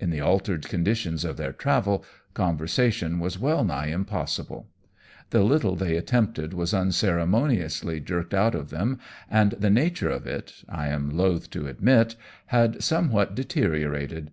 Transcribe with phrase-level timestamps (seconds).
[0.00, 4.70] In the altered conditions of their travel, conversation was well nigh impossible.
[5.28, 8.98] The little they attempted was unceremoniously jerked out of them,
[9.30, 14.30] and the nature of it I am loath to admit had somewhat deteriorated.